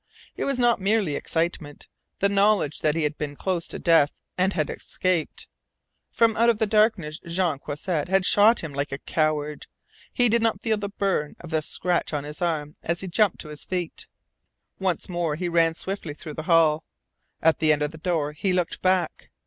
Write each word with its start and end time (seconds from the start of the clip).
It 0.35 0.45
was 0.45 0.57
not 0.57 0.81
merely 0.81 1.15
excitement 1.15 1.87
the 2.21 2.27
knowledge 2.27 2.79
that 2.79 2.95
he 2.95 3.03
had 3.03 3.19
been 3.19 3.35
close 3.35 3.67
to 3.67 3.77
death, 3.77 4.11
and 4.35 4.53
had 4.53 4.67
escaped. 4.71 5.47
From 6.09 6.35
out 6.35 6.49
of 6.49 6.57
the 6.57 6.65
darkness 6.65 7.19
Jean 7.27 7.59
Croisset 7.59 8.07
had 8.07 8.25
shot 8.25 8.49
at 8.49 8.59
him 8.63 8.73
like 8.73 8.91
a 8.91 8.97
coward. 8.97 9.67
He 10.11 10.27
did 10.27 10.41
not 10.41 10.59
feel 10.63 10.77
the 10.77 10.89
burn 10.89 11.35
of 11.39 11.51
the 11.51 11.61
scratch 11.61 12.13
on 12.13 12.23
his 12.23 12.41
arm 12.41 12.77
as 12.81 13.01
he 13.01 13.07
jumped 13.07 13.41
to 13.41 13.49
his 13.49 13.63
feet. 13.63 14.07
Once 14.79 15.07
more 15.07 15.35
he 15.35 15.47
ran 15.47 15.75
swiftly 15.75 16.15
through 16.15 16.33
the 16.33 16.43
hall. 16.49 16.83
At 17.39 17.59
the 17.59 17.71
end 17.71 17.83
door 18.01 18.31
he 18.31 18.53
looked 18.53 18.81
back. 18.81 19.29